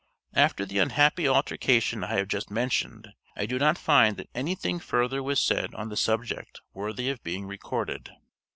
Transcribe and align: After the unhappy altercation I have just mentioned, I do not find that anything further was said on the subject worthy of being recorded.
After 0.33 0.65
the 0.65 0.79
unhappy 0.79 1.27
altercation 1.27 2.03
I 2.03 2.15
have 2.15 2.27
just 2.27 2.49
mentioned, 2.49 3.09
I 3.37 3.45
do 3.45 3.59
not 3.59 3.77
find 3.77 4.17
that 4.17 4.31
anything 4.33 4.79
further 4.79 5.21
was 5.21 5.39
said 5.39 5.75
on 5.75 5.89
the 5.89 5.95
subject 5.95 6.59
worthy 6.73 7.11
of 7.11 7.21
being 7.23 7.45
recorded. 7.45 8.09